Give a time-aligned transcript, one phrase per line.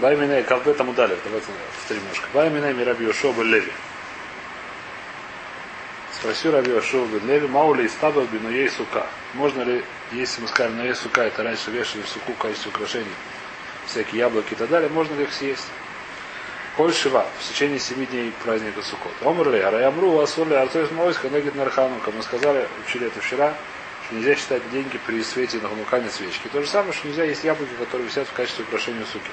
[0.00, 2.26] Байминей, Кавбе там удали, давайте повторим немножко.
[2.32, 3.70] Байминей Мираби Йошуа Леви.
[6.14, 9.06] Спросил Раби Йошуа Леви, Маули из Таба Бинуей Сука.
[9.34, 13.12] Можно ли, если мы скажем, Нуей Сука, это раньше вешали в суку в качестве украшений,
[13.86, 15.66] всякие яблоки и так далее, можно ли их съесть?
[16.78, 19.12] Коль Шива, в течение семи дней праздника Суккот.
[19.22, 22.10] Омрли, Араямру, Асурли, Артоис Мойска, Негит Нарханука.
[22.10, 23.54] Мы сказали, учили это вчера,
[24.06, 26.48] что нельзя считать деньги при свете на ханукане свечки.
[26.48, 29.30] То же самое, что нельзя есть яблоки, которые висят в качестве украшения суки.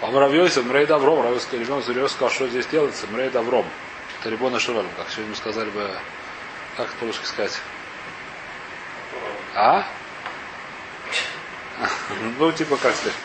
[0.00, 3.66] Омравьёйся, Мрей Давром, Равский ребенок Зурьев сказал, что здесь делается, Мрей Давром.
[4.20, 5.90] Это Рибона Шуралем, как сегодня мы сказали бы,
[6.76, 7.60] как это по-русски сказать?
[9.54, 9.84] А?
[12.38, 13.16] Ну, типа, как сказать,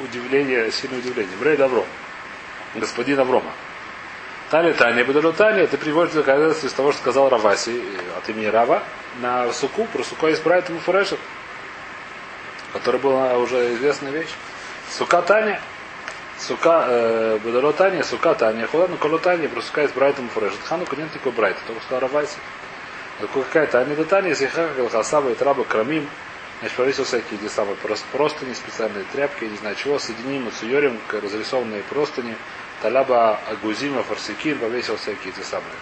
[0.00, 1.36] удивление, сильное удивление.
[1.38, 1.86] Мрей Давром.
[2.74, 3.52] Господин Аврома.
[4.50, 7.82] Тали Таня Бедалу Таня, ты приводишь доказательство из того, что сказал Раваси
[8.16, 8.82] от имени Рава
[9.20, 11.18] на Суку, про Суку есть Брайт Муфурешет,
[12.72, 14.30] который была уже известная вещь.
[14.98, 15.60] Сука Таня,
[16.38, 20.18] Сука э, Бедалу Таня, Сука Таня, Хуладно Коло Таня, про Сука есть Брайт.
[20.18, 20.60] Муфурешет.
[20.64, 22.36] Ханука нет такой Брайт, только сказал Раваси.
[23.32, 26.08] Какая Таня до Таня, если Хака Хасаба и Траба Крамим,
[26.62, 27.76] Значит, повесил всякие эти самые
[28.12, 32.36] простыни, специальные тряпки, не знаю чего, соединим с Йорем, разрисованные простыни,
[32.82, 35.74] Таляба Агузима, Фарсикин, повесил всякие эти самые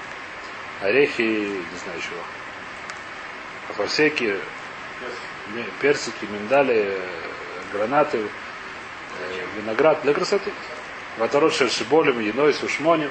[0.80, 2.16] орехи, не знаю чего.
[3.76, 4.38] Фарсеки,
[5.82, 6.98] персики, миндали,
[7.74, 8.26] гранаты,
[9.56, 10.52] виноград для красоты.
[11.18, 13.10] Ваторот шершиболем, еной, сушмонем.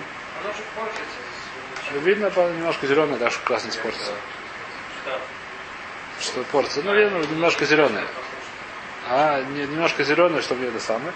[1.94, 4.12] Видно, немножко зеленое, что классно испортится
[6.22, 6.82] что портится.
[6.84, 8.06] Ну, видно, немножко зеленое.
[9.08, 11.14] А не, немножко зеленое, чтобы это самое.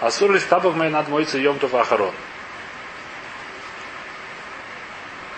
[0.00, 2.14] А сур лист табак мой над моится йомтов ахарон.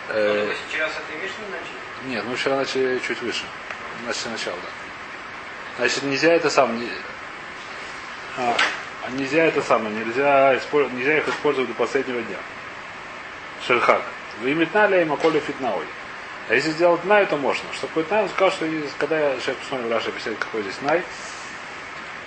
[0.08, 2.10] Э, сейчас это Мишна начали?
[2.10, 3.44] Нет, мы вчера начали чуть выше.
[4.06, 4.68] Начали начало, да.
[5.78, 6.78] Значит, нельзя это сам.
[6.78, 6.88] Не,
[8.36, 8.56] а
[9.12, 12.38] нельзя это самое, нельзя, использовать, нельзя их использовать до последнего дня.
[13.66, 14.02] Шельхак.
[14.40, 15.86] Вы метнали им аколи фитнауи.
[16.48, 17.64] А если сделать най, то можно.
[17.72, 18.24] Что такое най?
[18.24, 18.66] Он сказал, что
[18.98, 21.02] когда я сейчас посмотрим Раша объясняет, какой здесь най.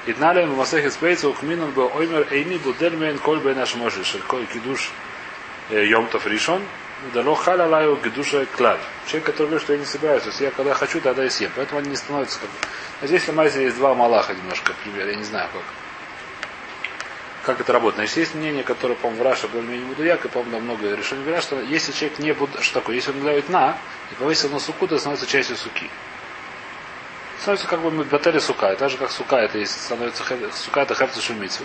[0.06, 4.45] И днали в Масехе Спейца Ухминан был Оймер Эйни Будельмен Коль Бей наш Моши Шелькой
[4.45, 4.91] Кидуш
[5.72, 6.62] Йомтов Ришон
[7.13, 8.79] Дало халя лаю гидуша клад.
[9.06, 11.51] Человек, который говорит, что я не собираюсь, то есть я когда хочу, тогда и съем.
[11.56, 12.50] Поэтому они не становятся как...
[13.01, 15.62] А здесь Майзе есть два малаха немножко, пример, я не знаю как.
[17.45, 17.97] Как это работает?
[17.97, 21.61] Значит, есть мнение, которое, по-моему, в Раше более-менее будуяк, и, по-моему, много решений говорят, что
[21.61, 23.78] если человек не будет, что такое, если он говорит на,
[24.11, 25.88] и повесил на суку, то становится частью суки.
[27.39, 28.72] Становится как бы батарея сука.
[28.72, 30.23] И так же, как сука, это есть, становится
[30.53, 31.63] сука, это хефца шумицу.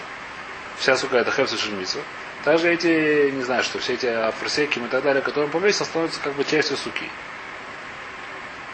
[0.77, 2.01] Вся сука это хефца шумицу.
[2.45, 6.21] Также эти, не знаю, что все эти афросеким и так далее, которые он повесил, становятся
[6.21, 7.09] как бы частью суки.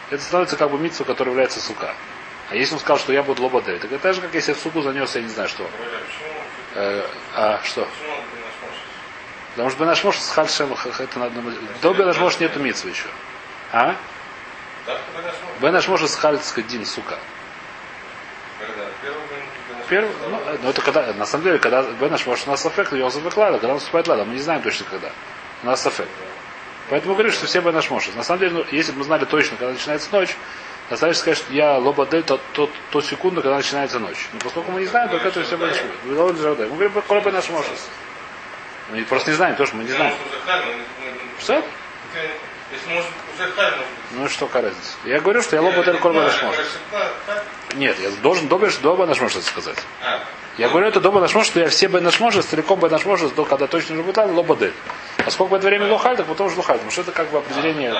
[0.09, 1.93] Это становится как бы митсу, который является сука.
[2.49, 4.81] А если он сказал, что я буду лободель, так это же, как если в суку
[4.81, 5.69] занес, я не знаю что.
[6.75, 7.05] Э,
[7.35, 7.87] а что?
[9.51, 11.41] Потому что Бенашмош с Хальшем это надо.
[11.81, 13.07] До Бенашмош нету митсвы еще.
[13.71, 13.95] А?
[15.59, 17.17] Бенашмош с Хальцка Дин, сука.
[19.89, 23.01] Первый, ну, ну, это когда, на самом деле, когда Бенаш может у нас аффект, и
[23.01, 25.11] он лада, когда он вступает лада, мы не знаем точно когда.
[25.63, 26.09] У нас аффект.
[26.89, 28.15] Поэтому говорю, что все Бенаш может.
[28.15, 30.35] На самом деле, ну, если бы мы знали точно, когда начинается ночь,
[30.89, 34.29] Достаточно сказать, что я лобадель тот, тот, тот секунду, когда начинается ночь.
[34.31, 35.91] Но поскольку мы не знаем, только это все большое.
[36.05, 37.71] Мы говорим, кола бы наш может.
[38.89, 40.15] Мы просто не знаем, тоже мы не знаем.
[41.39, 41.61] Что?
[44.11, 44.93] Ну и что какая разница?
[45.05, 46.65] Я говорю, что я лобадель кола бы наш может.
[47.75, 49.77] Нет, я должен что доба наш может сказать.
[50.57, 53.05] Я говорю, это доба наш может, что я все бы наш может, целиком бы наш
[53.05, 54.73] может, до когда точно уже будет лобадель.
[55.23, 56.77] А сколько это время лохаль, так потом уже лохаль.
[56.77, 57.93] Потому что это как бы определение.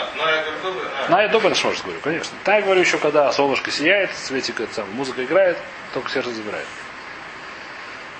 [1.09, 2.35] На я добрый может говорю, конечно.
[2.43, 5.57] Так я говорю еще, когда солнышко сияет, светик, это, сам, музыка играет,
[5.93, 6.65] только сердце забирает.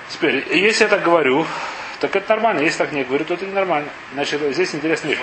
[0.09, 1.47] Теперь, если я так говорю,
[1.99, 2.61] так это нормально.
[2.61, 3.89] Если так не говорю, то это не нормально.
[4.13, 5.19] Значит, здесь интересная вещь.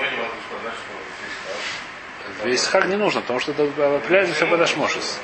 [2.44, 5.18] Весь хаг не нужно, потому что это определяется все бадашмошис.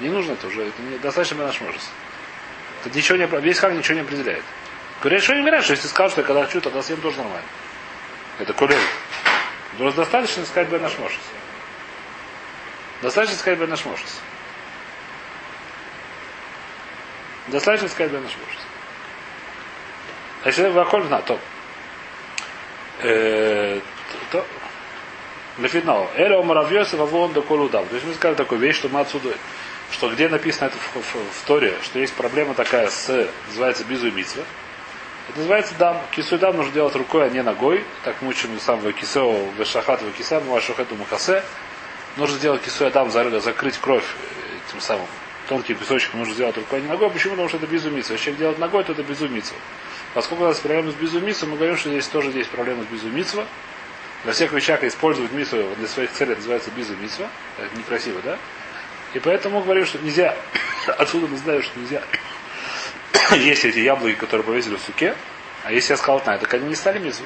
[0.00, 1.88] Не нужно это уже, это не, достаточно бадашмошис.
[2.84, 4.42] Это ничего не, весь хаг ничего не определяет.
[5.00, 7.46] Говорят, что не что если скажут, что я когда хочу, тогда съем тоже нормально.
[8.40, 8.78] Это кулей.
[9.78, 10.68] Просто достаточно сказать
[10.98, 11.20] мошес.
[13.02, 14.20] Достаточно сказать мошес.
[17.48, 18.62] Достаточно сказать бы наш мошес.
[20.42, 21.38] Значит, ваколь на то.
[24.30, 24.46] То.
[25.58, 26.08] Лефиднау.
[26.16, 27.86] Эля омаравьёса вавон до колудав.
[27.88, 29.34] То есть мы сказали такую вещь, что мы отсюда,
[29.92, 34.10] что где написано это в, в, в Торе, что есть проблема такая с, называется бизу
[34.10, 34.42] и.
[35.28, 36.00] Это называется дам.
[36.10, 37.84] Кису дам нужно делать рукой, а не ногой.
[38.04, 41.42] Так мучим самого кисео вешахат векиса, вашухету махасе.
[42.16, 43.10] Нужно сделать кису дам,
[43.40, 44.04] закрыть кровь
[44.68, 45.06] этим самым
[45.48, 47.10] тонкий кусочек нужно сделать рукой, а не ногой.
[47.10, 47.32] Почему?
[47.32, 48.14] Потому что это безумица.
[48.14, 49.54] Если делает ногой, то это безумица.
[50.14, 53.44] Поскольку у нас проблема с безумицей, мы говорим, что здесь тоже есть проблема с безумицей.
[54.24, 57.28] Во всех вещах использовать мицу для своих целей называется безумицва.
[57.58, 58.38] Это некрасиво, да?
[59.12, 60.36] И поэтому говорим, что нельзя,
[60.98, 62.02] отсюда мы знаем, что нельзя
[63.36, 65.14] есть эти яблоки, которые повесили в суке,
[65.64, 67.22] а если я сказал, так они не стали мицу.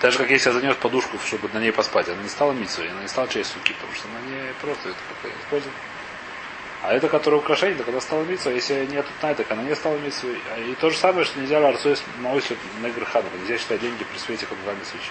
[0.00, 2.82] Так же, как если я занес подушку, чтобы на ней поспать, она не стала мицу,
[2.82, 5.74] она не стала часть суки, потому что она не просто это использует.
[6.82, 9.96] А это, которое украшение, так она стала а если нет тнай, так она не стала
[9.98, 10.28] мицу.
[10.58, 14.46] И то же самое, что нельзя ларцуис маусит на грехану, нельзя считать деньги при свете
[14.46, 15.10] ханукальной свечи.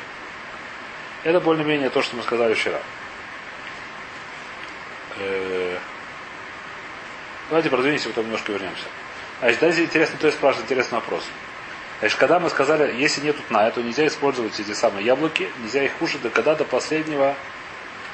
[1.24, 2.80] Это более-менее то, что мы сказали вчера.
[5.20, 5.78] Э,
[7.50, 8.86] давайте продвинемся, потом немножко вернемся.
[9.40, 11.24] Значит, дальше интересно, то есть спрашивает интересный вопрос.
[12.00, 15.94] Значит, когда мы сказали, если нету тна, то нельзя использовать эти самые яблоки, нельзя их
[15.94, 17.36] кушать до когда до последнего,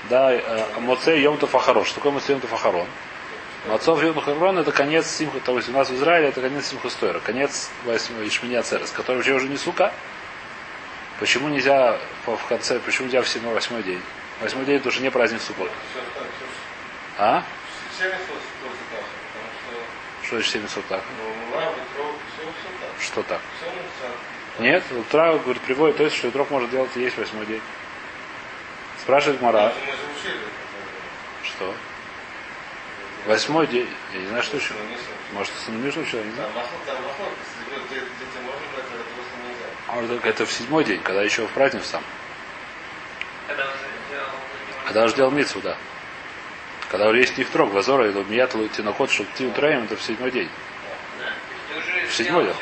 [0.10, 1.86] да, э, моце йомтов ахарон.
[1.86, 2.88] Что такое моце йомтов ахарон?
[3.68, 6.90] Мацов йомтов ахарон это конец симха, то есть у нас в Израиле это конец симха
[6.90, 9.94] стойра, конец Ишминя Церес, который вообще уже не сука.
[11.20, 14.02] Почему нельзя в конце, почему нельзя в седьмой, восьмой день?
[14.42, 15.72] Восьмой день это уже не праздник суббот.
[17.18, 17.44] А?
[20.24, 21.04] Что значит 700 так?
[23.00, 23.40] Что так?
[24.60, 27.62] Нет, утра, говорит, приводит то есть, что утрок может делать и есть восьмой день.
[29.00, 29.72] Спрашивает Мара.
[31.44, 31.74] Что?
[33.26, 33.90] Восьмой день.
[34.14, 34.74] Я не знаю, что еще.
[35.32, 36.50] Может, Санамишу еще, я не знаю.
[40.24, 42.04] Это в седьмой день, когда еще в праздник сам.
[44.86, 45.78] Когда уже делал мицу, да.
[46.90, 50.50] Когда уже есть нефтрог, вазора, или миятл, тиноход, чтобы ты утраем, это в седьмой день.
[52.10, 52.56] В седьмой день.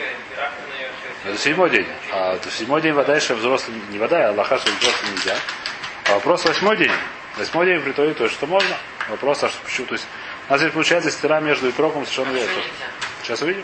[1.26, 1.88] Это седьмой день.
[2.12, 5.36] А в седьмой день вода еще взрослый, не вода, а лоха, что взрослый нельзя.
[6.06, 6.92] А вопрос восьмой день.
[7.38, 8.76] Восьмой день при то, что можно.
[9.10, 9.88] Вопрос, а что почему?
[9.88, 10.08] То есть
[10.52, 12.62] у нас здесь получается стира между итроком совершенно верно.
[13.24, 13.64] Сейчас увидим.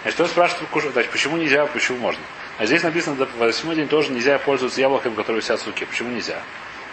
[0.00, 2.22] Значит, кто спрашивает, значит, почему нельзя, почему можно?
[2.56, 5.84] А здесь написано, в восьмой день тоже нельзя пользоваться яблоками, которые висят в суке.
[5.84, 6.42] Почему нельзя?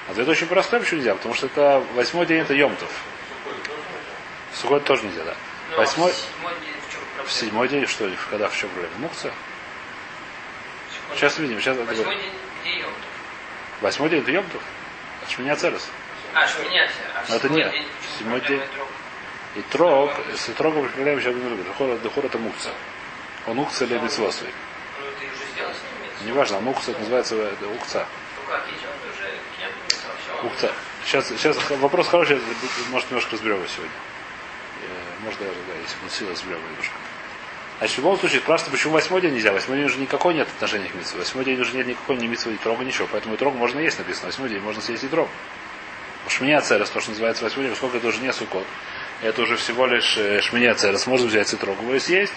[0.09, 1.15] Ответ очень простой, почему нельзя?
[1.15, 2.89] Потому что это восьмой день это Йомтов.
[4.53, 5.33] Сухой тоже нельзя, да.
[5.77, 6.13] Восьмой...
[7.25, 8.11] В седьмой день что?
[8.29, 8.95] Когда в чем проблема?
[8.97, 9.31] Мукция?
[11.15, 11.61] Сейчас увидим.
[11.61, 12.33] Сейчас Восьмой день
[12.63, 13.05] где Йомтов?
[13.79, 14.61] Восьмой день это Йомтов.
[15.29, 15.87] Шминя Церес.
[16.33, 17.73] А, Шминя а Но это нет.
[18.19, 18.61] Седьмой день.
[19.55, 21.97] И трог, с трогом проблема сейчас не другая.
[21.99, 22.73] Дохор это мукция.
[23.47, 24.49] Он укция или митцва свой.
[24.99, 28.05] Ну, Неважно, а мукция это называется это укца.
[28.47, 30.47] Ну он все.
[30.47, 30.71] Укца.
[31.05, 32.39] Сейчас, сейчас вопрос хороший,
[32.91, 33.91] может немножко разберем его сегодня.
[34.81, 36.93] Э, Может даже, да, если будет сила, разберем его немножко.
[37.79, 39.51] Значит, в любом случае, спрашивается, почему восьмой день нельзя?
[39.51, 41.19] Восьмой день уже никакой нет отношения к митцве.
[41.19, 43.07] Восьмой день уже нет никакой ни митцвы, ни трога, ничего.
[43.11, 44.27] Поэтому и трог можно есть, написано.
[44.27, 45.27] Восьмой день можно съесть и трог.
[46.27, 48.65] Шминя церес, то, что называется восьмой день, поскольку это уже не сукот.
[49.21, 51.05] Это уже всего лишь э, шминя церес.
[51.05, 52.33] Можно взять и трог его съесть.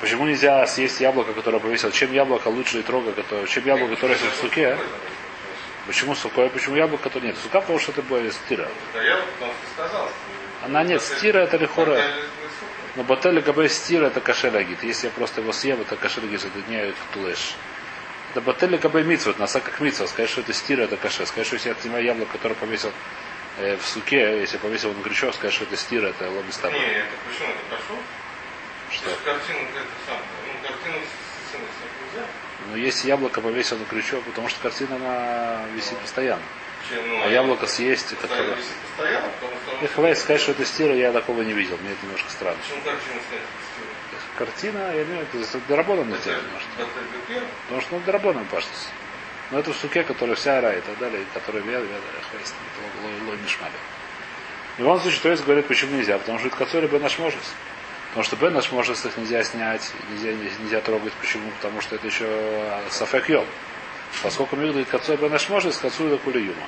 [0.00, 1.90] Почему нельзя съесть яблоко, которое повесил?
[1.90, 4.78] Чем яблоко лучше и трога, которое, чем яблоко, которое в суке?
[5.86, 6.50] Почему сухое?
[6.50, 7.36] Почему яблоко, которое нет?
[7.38, 8.68] Сука, потому что это будет стира.
[10.64, 12.00] Она нет, стира это лихора.
[12.94, 14.84] Но ботель габе стира это кашель агит.
[14.84, 17.54] Если я просто его съем, это кашель агит, это не тулеш.
[18.30, 20.06] Это ботель габе митцвот, носа как митцва.
[20.06, 21.26] Сказать, что это стира, это кашель.
[21.26, 22.92] Сказать, что если я снимаю яблоко, которое повесил
[23.58, 26.72] э, в суке, если повесил на крючок, сказать, что это стира, это лобистаба.
[26.74, 28.00] Не, это почему это прошу?
[28.90, 29.10] Что?
[29.24, 30.24] Картину это самое.
[30.46, 32.26] Ну, картину с нельзя.
[32.70, 36.42] Но если яблоко повесил на крючок, потому что картина она висит постоянно.
[36.88, 38.54] Чем, ну, А яблоко съесть, которое...
[38.56, 41.78] висит постоянно, потому что он- И хватит сказать, что это стира, я такого не видел.
[41.78, 42.58] Мне это немножко странно.
[42.62, 43.42] Почему картину снять
[44.36, 46.68] Картина, я не знаю, это доработан на теле немножко.
[47.64, 48.88] Потому что ну, доработан паштус.
[49.52, 52.54] Но это в суке, которая вся ара и так далее, которая вяд, вяд, хвест,
[53.26, 53.74] лой мишмали.
[54.76, 56.16] В любом случае, то есть говорит, почему нельзя?
[56.16, 57.52] Потому что это кацори бен ашможес.
[58.08, 61.12] Потому что бен ашможес их нельзя снять, нельзя, нельзя трогать.
[61.20, 61.50] Почему?
[61.60, 62.26] Потому что это еще
[62.88, 63.44] сафек йом.
[64.22, 66.66] Поскольку мы говорит кацори бен ашможес, кацори до кули юма.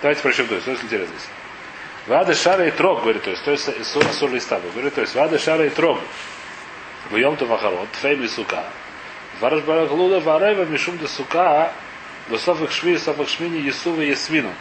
[0.00, 1.28] Давайте прочтем то есть, интересно здесь.
[2.06, 5.38] Вады шара и трог, говорит, то есть, то есть сур листаба, говорит, то есть, вады
[5.38, 6.00] шара и трог.
[7.10, 8.64] В йом то вахарот, фейм ли сука.
[9.40, 11.72] Вараш барахлуда варева мишум де сука
[12.28, 14.52] дософых шви софых шмини есува есвину.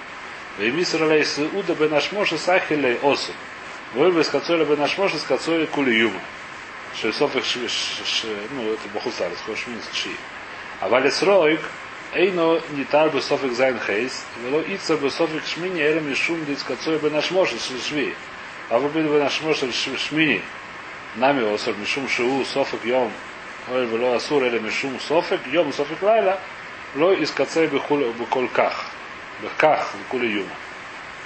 [0.59, 3.31] Вемисра лейсы уда бен ашмоша сахилей осу.
[3.93, 6.19] Вырвы с кацоля бен ашмоша с кацоля кулиюма.
[7.01, 7.67] Шесофых шви,
[8.51, 10.09] ну это бахусар, схож шмини с ши.
[10.79, 11.61] А валес роик
[12.13, 16.45] Эйно не тар бы софик зайн хейс, вело ица бы софик шмини эрем и шум
[16.45, 16.59] дит
[17.01, 18.15] бы наш мошен шви.
[18.69, 20.41] А вы бы наш мошен шмини.
[21.15, 23.11] Нами осор мишум шуу софик йом
[23.69, 26.39] Ой, было асур или мишум софик, йом софик лайла,
[26.95, 28.85] ло из кацей беколь ках.
[29.41, 30.55] Беках, бекули юма.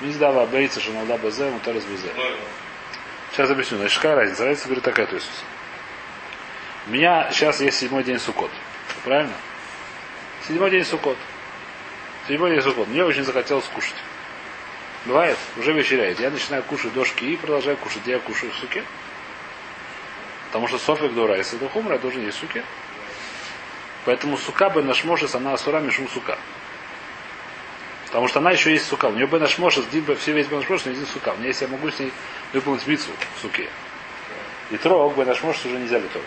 [0.02, 2.12] Миздава бейца, что надо базе, мутарис базе.
[3.32, 3.78] Сейчас объясню.
[3.78, 4.46] Значит, какая разница?
[4.46, 5.30] Разница, говорит, такая, то есть.
[6.88, 8.50] У меня сейчас есть седьмой день сукот.
[9.04, 9.34] Правильно?
[10.48, 11.18] Седьмой день сукот.
[12.28, 12.88] Седьмой день сукот.
[12.88, 13.96] Мне очень захотелось кушать.
[15.06, 16.20] Бывает, уже вечеряет.
[16.20, 18.02] Я начинаю кушать дошки и продолжаю кушать.
[18.06, 18.84] Я кушаю в суке.
[20.52, 22.66] Потому что софик дура, если это хумра, есть в суке.
[24.04, 26.38] Поэтому сука бы нашмошес, она асура мишум сука.
[28.08, 29.06] Потому что она еще есть сука.
[29.06, 31.30] У нее бы нашмошес, дин бы все весь бы нашмошес, но один сука.
[31.30, 32.12] У меня если я могу с ней
[32.52, 33.70] выполнить мицу в суке.
[34.72, 36.22] И трог бы нашмошес уже нельзя литок.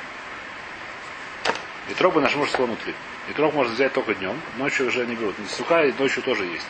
[1.91, 2.95] И трог бы нашмошес внутри.
[3.29, 5.35] И трог можно взять только днем, ночью уже не берут.
[5.51, 6.67] Сука и ночью тоже есть.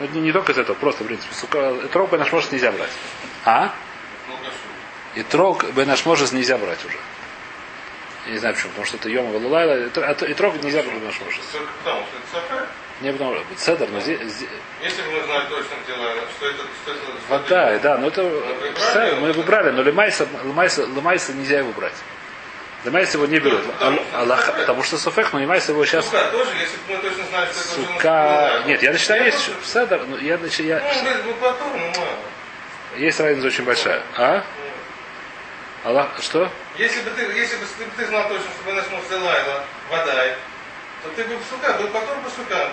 [0.00, 2.92] Но не, не только из этого, просто, в принципе, сука, трог бы нашмошес нельзя брать.
[3.44, 3.74] А?
[5.14, 5.20] Ну.
[5.20, 6.96] И трог бы нашмошес нельзя брать уже.
[8.26, 11.40] Я не знаю почему, потому что это Йома Валулайла, и трог нельзя брать нашмошес.
[11.48, 12.66] Всё Потому что это сафе.
[13.00, 14.18] Не потому что цедр, но здесь,
[14.82, 18.42] Если бы мы знали точно, где Лайла, что это, что это, вода, да, но это
[18.92, 21.94] цедр, мы его брали, но лемайса, лемайса, лемайса нельзя его брать.
[22.84, 23.64] Лемайса его не берут.
[23.66, 26.96] потому что Аллах- потому что софек, но лемайса его сейчас Сука тоже, если бы мы
[26.98, 28.62] точно знали, что это сука.
[28.66, 30.82] Нет, я начинаю Я есть цедр, но я начинаю.
[31.04, 32.98] Ну, ну.
[32.98, 34.02] Есть разница очень большая.
[34.16, 34.44] А?
[35.88, 36.52] Аллах, что?
[36.76, 40.36] Если бы ты, если бы ты, ты знал точно, что бы нашмался Лайла, вода,
[41.02, 42.72] то ты бы в сука, был потом бы сука.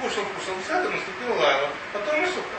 [0.00, 2.56] Кушал, кушал, все, наступила Лайла, потом и сука.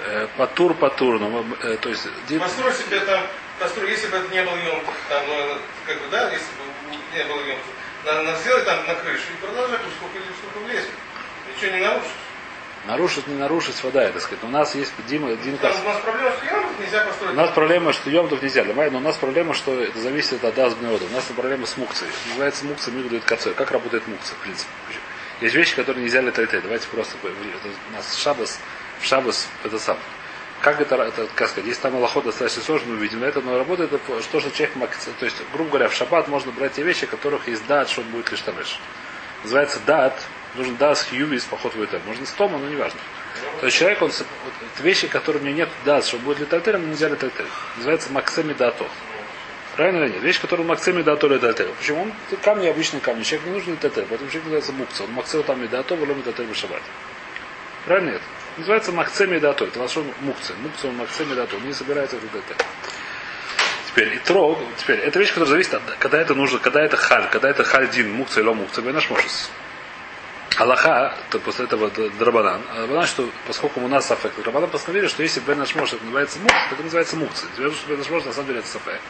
[0.00, 2.08] Э, Патур, патур, мы, э, то есть
[2.40, 3.28] Построй себе там,
[3.60, 7.24] построй, если бы это не был емтов, там, ну, как бы, да, если бы не
[7.26, 7.72] было емтов,
[8.04, 10.90] надо, надо сделать там на крышу и продолжать, ну, сколько, или сколько влезет.
[11.54, 12.10] Ничего не нарушишь.
[12.86, 14.42] Нарушить, не нарушить вода, так сказать.
[14.44, 17.32] У нас есть Дима, Дин Там у нас проблема, что емтов нельзя построить.
[17.32, 20.58] У нас проблема, что Йомдов нельзя, Лемай, но у нас проблема, что это зависит от
[20.58, 21.04] Азбнеода.
[21.04, 22.10] У нас проблема с мукцией.
[22.28, 23.54] Называется мукция Мигдует Кацой.
[23.54, 24.70] Как работает мукция, в принципе?
[25.40, 26.50] Есть вещи, которые нельзя летать.
[26.50, 28.60] Давайте просто это у нас шабас,
[29.00, 29.96] в шабас это сам.
[30.60, 34.22] Как это, это как сказать, если там Аллахот достаточно сложно, увидим это, но работает это
[34.22, 35.14] что же человек макция.
[35.18, 38.08] То есть, грубо говоря, в шаббат можно брать те вещи, которых есть дат, что он
[38.08, 38.78] будет лишь.
[39.42, 40.22] Называется дат,
[40.54, 42.00] нужен дат с хьювис, поход в это.
[42.06, 43.00] Можно с тома, но не важно.
[43.60, 47.50] То есть человек, он, вот, вещи, которые него нет дат, что будет летальтером, нельзя летальтером.
[47.76, 48.88] Называется максеми дато.
[49.76, 50.22] Правильно или нет?
[50.22, 51.74] Вещь, которую максеми дато летальтером.
[51.78, 52.02] Почему?
[52.02, 53.22] Он, камни, обычные камни.
[53.22, 55.04] Человек не нужен летальтером, поэтому человек называется мукца.
[55.04, 56.82] Он максел там и дато, волом летальтером шаббат.
[57.86, 58.22] Правильно нет?
[58.56, 59.66] Называется максеми дато.
[59.66, 60.56] Это лошон мукция.
[60.56, 61.56] Мукция, он максеми дато.
[61.56, 62.66] Он не собирается в летальтером.
[63.88, 67.28] Теперь, и трог, теперь, это вещь, которая зависит от, когда это нужно, когда это халь,
[67.30, 69.50] когда это хальдин, мукция или мукция, наш мошес.
[70.56, 72.60] Аллаха, то после этого драбанан.
[72.70, 76.38] А Драбанан, что поскольку у нас сафек, драбанан постановили, что если бен наш это называется
[76.38, 77.16] мукция, то это называется
[77.76, 79.00] что бен наш на самом деле это сафек.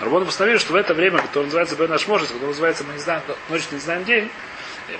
[0.00, 3.22] Рабоны постановили, что в это время, которое называется бен наш которое называется, мы не знаем,
[3.48, 4.30] ночь не знаем день,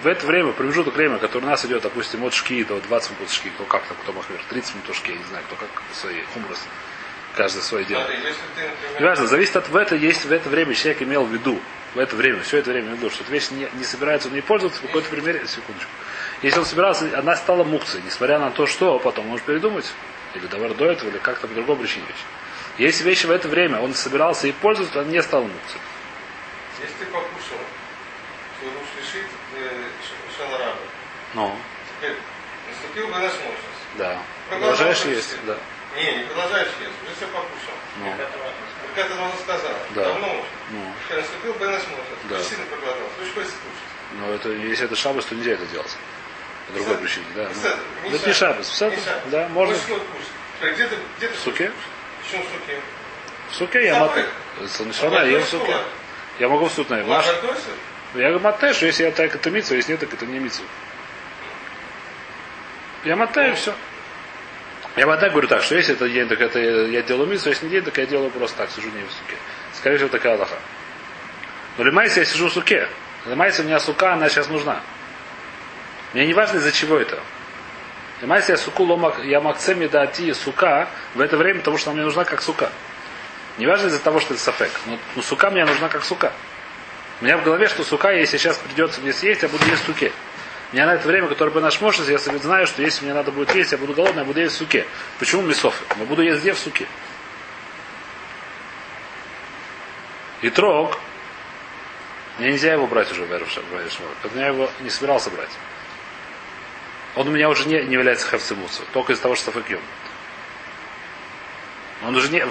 [0.03, 3.31] в это время, промежуток времени, который у нас идет, допустим, от шки до 20 минут
[3.31, 6.23] шки, кто как там, кто махмер, 30 минут шки, я не знаю, кто как свои
[6.33, 6.61] хумрус,
[7.35, 8.07] каждый свое дело.
[8.99, 11.61] Неважно, зависит от в это, есть в это время человек имел в виду,
[11.95, 14.35] в это время, все это время в виду, что эта вещь не, не собирается он
[14.35, 15.91] ей пользоваться, в какой-то примере, секундочку.
[16.43, 19.93] Если он собирался, она стала мукцией, несмотря на то, что потом может передумать,
[20.35, 22.25] или давар до этого, или как-то по другому причине вещь.
[22.79, 25.81] Если вещи в это время он собирался ей пользоваться, она не стала мукцией.
[26.81, 27.59] если ты покушал,
[28.61, 29.85] то руш лишит э,
[30.37, 30.79] шалараба.
[31.35, 31.57] Ну,
[31.97, 32.17] Теперь
[32.69, 33.99] наступил бы наш мощность.
[33.99, 34.19] да.
[34.49, 35.57] Продолжаешь есть, да.
[35.97, 37.75] Не, не продолжаешь есть, уже все покушал.
[37.99, 38.13] Ну,
[38.95, 39.77] Как это можно сказать?
[39.95, 40.05] Да.
[40.05, 40.43] Давно уже.
[40.71, 40.93] ну.
[41.07, 42.25] Теперь наступил наш мощность.
[42.29, 42.39] Да.
[42.39, 43.15] Ты сильно проголодался.
[43.19, 44.19] Ты хочешь кушать.
[44.19, 45.97] Но это, если это шабас, то нельзя это делать.
[46.69, 47.49] По другой причине, да.
[47.55, 48.67] сад- Ну, не это не шабас.
[48.69, 49.23] В сад- Не шабас.
[49.27, 49.75] да, можно.
[50.61, 51.73] Где ты, где ты В суке?
[52.23, 52.81] Почему в суке?
[53.51, 54.27] В суке я Сапы.
[54.61, 54.71] мат...
[54.71, 55.77] Совершенно, я в суке.
[56.39, 57.23] Я могу в суд наверное.
[58.15, 60.63] Я говорю, мотаю, что если я так, это мицу, если нет, так это не мицу.
[63.05, 63.75] Я мотаю, все.
[64.97, 67.73] Я мотаю, говорю так, что если это день, так это я делаю мицу, если не
[67.73, 69.37] день, так я делаю просто так, сижу не в суке.
[69.73, 70.57] Скорее всего, такая Аллаха.
[71.77, 72.89] Но лимайся я сижу в суке.
[73.27, 74.81] Лимайся у меня сука, она сейчас нужна.
[76.13, 77.19] Мне не важно, из-за чего это.
[78.21, 82.05] Лимайся я суку ломак, я максеми дати сука в это время, потому что она мне
[82.05, 82.71] нужна как сука.
[83.59, 84.71] Не важно из-за того, что это сафек.
[84.87, 86.33] Но, но сука мне нужна как сука.
[87.21, 90.13] У меня в голове, что сука, если сейчас придется мне съесть, я буду есть суке.
[90.75, 93.71] На это время, которое бы наш может, я знаю, что если мне надо будет есть,
[93.71, 94.87] я буду голодный, я буду есть в суке.
[95.21, 95.85] Почему мясофы?
[95.97, 96.89] Я буду есть где в суке.
[100.43, 100.99] И трог,
[102.39, 103.63] мне нельзя его брать уже в.
[104.23, 105.51] Поэтому я его не собирался брать.
[107.15, 109.79] Он у меня уже не, не является хавцемуцу, только из-за того, что сафек
[112.05, 112.45] Он уже не,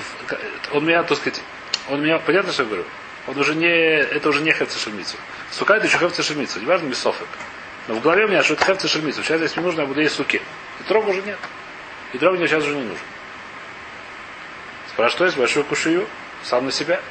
[0.71, 1.41] он меня, так сказать,
[1.89, 2.85] он меня, понятно, что я говорю?
[3.27, 5.17] Он уже не, это уже не хавцешемицу.
[5.51, 7.27] Сука это еще хавцешемицу, не важно мисофек.
[7.87, 9.21] Но в голове у меня, что это хефца шельмица.
[9.23, 10.41] Сейчас, если мне нужно, я буду есть суки.
[10.79, 11.37] И трог уже нет.
[12.13, 13.05] И трог мне сейчас уже не нужен.
[14.89, 16.07] Спрашиваю, есть большую кушаю,
[16.43, 17.01] сам на себя.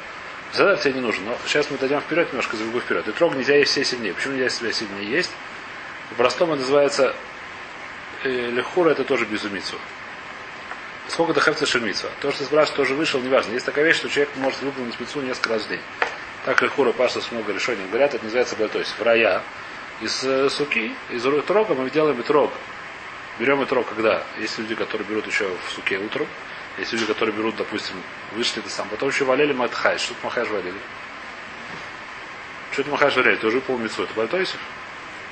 [0.53, 1.25] Задав тебе не нужен.
[1.25, 3.07] Но сейчас мы дойдем вперед, немножко забегу вперед.
[3.07, 4.13] И трог нельзя есть все сильнее.
[4.13, 5.31] Почему нельзя себя сильнее есть?
[6.09, 7.15] По-простому называется
[8.23, 9.75] э, лехура, это тоже безумицу.
[11.07, 12.09] Сколько это хефца шельмица?
[12.21, 13.51] То, что ты спрашиваешь, тоже вышел, неважно.
[13.51, 15.81] Есть такая вещь, что человек может выполнить мецу несколько раз в день.
[16.45, 18.87] Так лехура паштус много решений говорят, это называется бальтойс.
[18.97, 19.43] В рая
[20.01, 22.51] из э, суки, из трога мы делаем и трог.
[23.39, 26.27] Берем и трог, когда есть люди, которые берут еще в суке утром,
[26.77, 27.95] есть люди, которые берут, допустим,
[28.33, 29.97] вышли это сам, потом еще валили матхай.
[29.97, 30.79] Что ты махаешь валили?
[32.71, 33.35] Что ты махаешь валили?
[33.35, 34.03] Ты уже полмицу.
[34.03, 34.59] Это бальтойсов?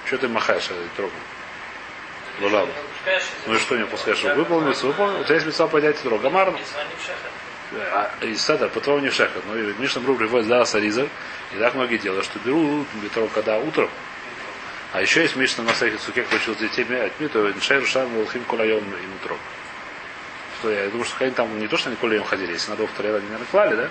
[0.05, 1.19] Что ты махаешь э, трогом?
[2.39, 2.69] Лулав.
[3.47, 4.23] Ну и что не пускаешь?
[4.23, 5.21] Выполнил мицу, выполнил.
[5.21, 6.21] У тебя есть мецва поднять трог.
[6.21, 6.57] Гамарно.
[7.73, 9.43] А, и Седер, по не в шехат.
[9.47, 11.07] Но и Мишна Брук приводит да Саризер.
[11.53, 13.89] И так многие делают, что берут трог когда утром.
[14.93, 18.83] А еще есть Мишна на всяких сукек, учил детей от то Шейр Шам Волхим Кулайом
[18.83, 19.39] им трог
[20.61, 23.15] что я думаю, что они там не то, что они колеем ходили, если в Тарел,
[23.15, 23.89] они, наверное, клали, да?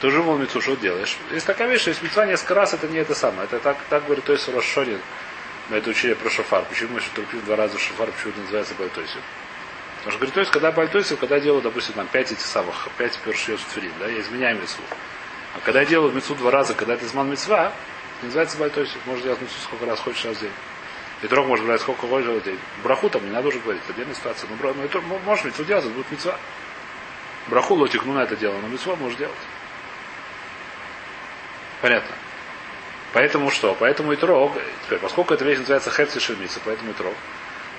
[0.00, 1.16] Ты уже был мецу, что делаешь?
[1.30, 3.44] Есть такая вещь, есть мецва несколько раз, это не это самое.
[3.44, 5.00] Это так, так говорит, то есть Рошонин.
[5.68, 6.64] Мы это учили про шофар.
[6.68, 9.20] Почему еще трупим два раза шофар, почему это называется бальтойсив?
[9.98, 13.18] Потому что говорит, то есть, когда бальтойсив, когда делаю, допустим, там, пять этих самых, пять
[13.18, 14.82] першиот тфилин, да, я изменяю мецву.
[15.54, 17.72] А когда я делаю мецву два раза, когда это изман мецва,
[18.22, 18.98] называется бальтойсив.
[19.06, 20.52] Можешь делать мецву сколько раз хочешь раз в день.
[21.22, 22.28] И трог может брать сколько хочешь.
[22.82, 24.48] Браху там не надо уже говорить, отдельная ситуация.
[24.50, 26.38] Но, но это, можешь митцву делать, это будет митцва.
[27.48, 29.34] Браху лотик, ну на это дело, но митцва можешь делать.
[31.80, 32.14] Понятно.
[33.12, 33.76] Поэтому что?
[33.78, 34.52] Поэтому и трог,
[34.84, 37.14] теперь, поскольку эта вещь называется хепси шельмица, поэтому и трог.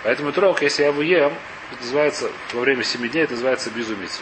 [0.03, 1.33] Поэтому и трог, если я его ем,
[1.71, 4.21] это называется, во время семи дней это называется безумица.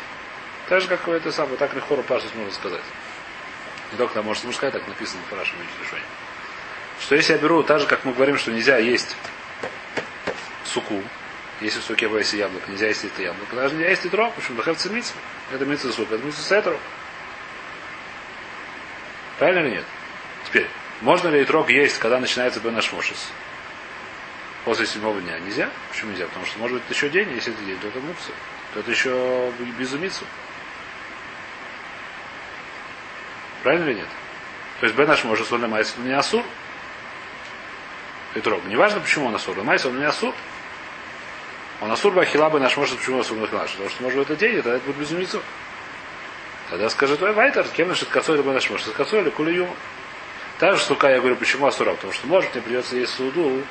[0.70, 2.82] Так же, как это самое, так легко пашет можно сказать.
[3.94, 6.06] Не только там, может, сказать, так написано в Параше решение
[7.04, 9.16] что если я беру, так же, как мы говорим, что нельзя есть
[10.64, 11.04] суку,
[11.60, 14.58] если в суке есть яблоко, нельзя есть это яблоко, даже нельзя есть и трог, почему?
[14.58, 15.20] Бахев митцва.
[15.52, 16.80] Это митцва сука, это митцва сетру.
[19.38, 19.86] Правильно или нет?
[20.46, 20.68] Теперь,
[21.02, 23.32] можно ли и трог есть, когда начинается бенашмошис?
[24.64, 25.38] После седьмого дня.
[25.40, 25.70] Нельзя?
[25.92, 26.26] Почему нельзя?
[26.28, 28.32] Потому что может быть еще день, если это день, то это мукса.
[28.74, 30.24] То это еще безумицу.
[33.64, 34.08] Правильно или нет?
[34.80, 36.44] То есть Бенаш может соль не асур,
[38.36, 38.64] и трог.
[38.66, 39.62] Неважно, почему он асур.
[39.64, 40.34] Майс он не асур.
[41.82, 43.72] Он асур бахилаба наш может, почему асур наш.
[43.72, 45.42] Потому что может это день, тогда это будет безумицу.
[46.70, 48.92] Тогда скажет, ой, вайтер, кем наш кацой или наш может.
[48.94, 49.68] Кацой или кулию.
[50.60, 51.94] Та же сука, я говорю, почему асура?
[51.94, 53.62] Потому что может, мне придется есть суду.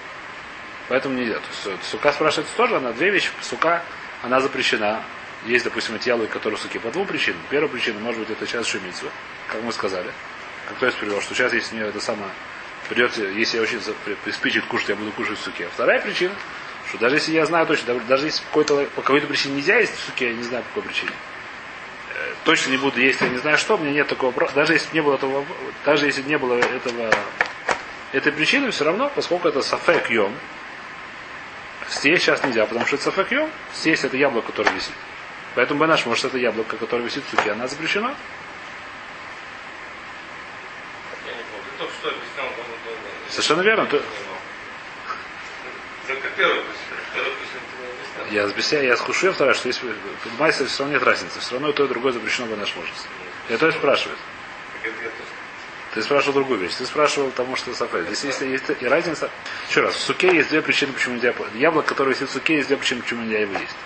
[0.88, 1.34] Поэтому нельзя.
[1.34, 3.30] То есть сука спрашивается тоже, она две вещи.
[3.40, 3.82] Сука,
[4.22, 5.02] она запрещена.
[5.46, 7.40] Есть, допустим, эти яблоки, которые суки по двум причинам.
[7.50, 9.06] Первая причина, может быть, это сейчас шумицу,
[9.48, 10.10] как мы сказали.
[10.68, 12.30] Как то есть привел, что сейчас, если у нее это самое
[12.88, 13.80] придется, если я очень
[14.24, 15.66] приспичит кушать, я буду кушать в суке.
[15.66, 16.34] А вторая причина,
[16.88, 20.06] что даже если я знаю точно, даже если какой-то, по какой-то причине нельзя есть в
[20.06, 21.12] суке, я не знаю по какой причине.
[22.14, 24.32] Э, точно не буду есть, я не знаю что, у меня нет такого.
[24.54, 25.44] Даже если не было этого,
[25.84, 27.10] даже если не было этого,
[28.12, 30.34] этой причины, все равно, поскольку это сафек йом,
[31.88, 34.92] съесть сейчас нельзя, потому что это сафек съесть это яблоко, которое висит.
[35.54, 38.14] Поэтому банаш, может, это яблоко, которое висит в суке, она запрещена.
[43.28, 43.86] Совершенно верно.
[43.86, 44.02] То...
[48.30, 51.40] Я объясняю, я скушаю, вторая, что если под майсер все равно нет разницы.
[51.40, 53.10] Все равно и то, и другое запрещено бы наш мужество.
[53.48, 54.16] Я то и спрашиваю.
[55.94, 56.74] Ты спрашивал другую вещь.
[56.74, 58.06] Ты спрашивал, потому что Сафель.
[58.06, 59.30] Здесь если есть и разница.
[59.68, 61.34] Еще раз, в суке есть две причины, почему нельзя.
[61.54, 63.76] Яблоко, которое висит в суке, есть две причины, почему нельзя его есть.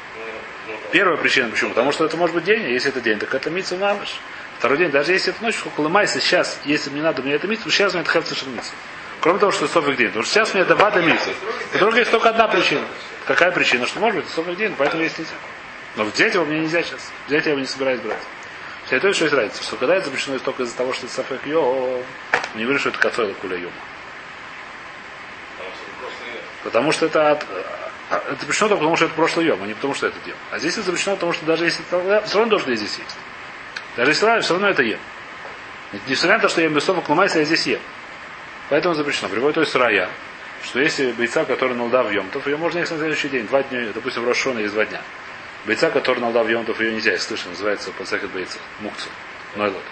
[0.93, 1.71] Первая причина, почему?
[1.71, 4.15] Потому что это может быть день, а если это день, так это митсу на ночь.
[4.59, 7.71] Второй день, даже если это ночь, около майса, сейчас, если мне надо, мне это митсу,
[7.71, 8.73] сейчас мне это хефца шермитсу.
[9.21, 10.09] Кроме того, что софик день.
[10.09, 11.31] Потому что сейчас мне это вада митсу.
[11.73, 12.87] Потому что есть только одна причина.
[13.27, 13.87] Какая причина?
[13.87, 15.35] Что может быть софик день, поэтому есть нельзя.
[15.97, 17.11] Но взять его мне нельзя сейчас.
[17.27, 18.19] Взять я его не собираюсь брать.
[18.87, 19.63] Все это что есть разница.
[19.65, 22.03] Что когда это запрещено только из-за того, что это сафек йо,
[22.55, 23.73] не говорю, что это кацой куля йома.
[26.63, 27.47] Потому что это от,
[28.11, 30.39] это запрещено только потому, что это прошлый йом, а не потому, что это дело.
[30.51, 33.17] А здесь это запрещено, потому что даже если все равно должен здесь есть.
[33.97, 35.01] Даже если все равно это ем.
[36.07, 37.81] Несмотря на то, что я ем бесома клумайся, я здесь ем.
[38.69, 39.29] Поэтому запрещено.
[39.29, 40.09] Приводит то есть рая,
[40.63, 43.89] что если бойца, который налда в Йомтов, ее можно есть на следующий день, два дня,
[43.95, 45.01] допустим, в Рошона есть два дня.
[45.65, 49.09] Бойца, который налда в Йомтов, ее нельзя, если слышно, называется подсахет бойца, мукцу,
[49.57, 49.83] нойлот.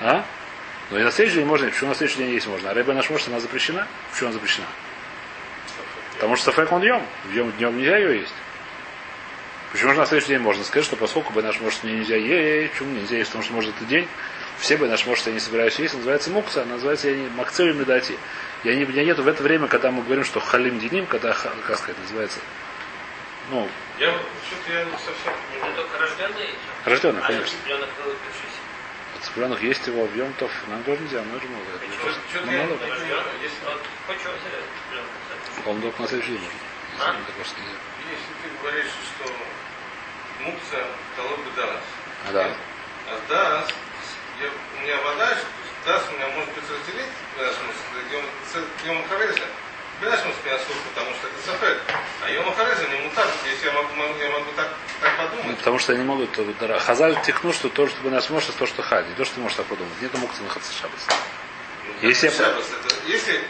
[0.00, 0.24] А?
[0.90, 2.70] Но и на следующий день можно, почему на следующий день есть можно?
[2.70, 3.86] А рыба наш может, она запрещена?
[4.10, 4.66] Почему она запрещена?
[6.14, 7.02] Потому что сафек он днем.
[7.32, 8.34] Днем, днем нельзя ее есть.
[9.72, 12.72] Почему же на следующий день можно сказать, что поскольку бы наш может мне нельзя есть,
[12.72, 14.06] почему нельзя есть, потому что может это день,
[14.58, 17.74] все бы наш может я не собираюсь есть, называется мукса, а называется я не макцелю
[17.74, 18.16] медати.
[18.62, 21.32] Я не, я нету в это время, когда мы говорим, что халим диним, когда,
[21.66, 22.38] как сказать, называется,
[23.50, 25.32] ну, Я что-то я не совсем...
[25.52, 26.88] Не только рожденные эти.
[26.88, 27.56] рожденный, А конечно.
[27.66, 28.43] ребенок вылупившийся.
[29.24, 31.64] Цыпленок есть его в Йомтов, нам тоже нельзя, мы же много.
[31.76, 31.86] Это
[35.24, 35.68] кстати.
[35.68, 36.50] Он только на следующий день.
[37.00, 37.14] А?
[37.14, 39.32] Если ты говоришь, что
[40.40, 41.80] мукса колод бы дас.
[42.28, 42.50] А, да.
[43.08, 43.66] А
[44.40, 45.46] я, у меня вода, что
[45.86, 48.24] дас у меня может быть разделить, в этом смысле,
[48.84, 49.04] Йом
[50.00, 51.78] Смысле я слушаю, потому что это сафет.
[52.24, 53.88] А Йом Хареза не мутат, если я могу,
[54.20, 54.68] я могу так,
[55.00, 55.58] так Ну, подумать.
[55.58, 56.30] потому что они могут...
[56.80, 59.12] Хазаль текну, что то, что бы нас может, это то, что хади.
[59.16, 59.92] То, что ты можешь так подумать.
[60.00, 61.06] Нет мукцы на шабас.
[62.02, 63.40] Ну, Если Шаббас, это- если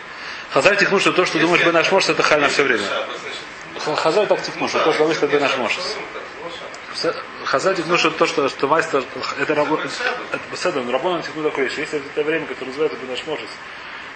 [0.51, 2.87] Хазаль текну, что то, что думаешь бы наш может, это халь на все если время.
[2.87, 5.81] Значит, Х- Хазаль так текну, что то, что думаешь, это наш может.
[7.45, 9.03] Хазаль текну, что то, что, что мастер...
[9.39, 9.89] Это работа...
[10.31, 11.79] Это беседа, но работа текну такой вещь.
[11.79, 13.49] Если это время, которое называется бы наш может,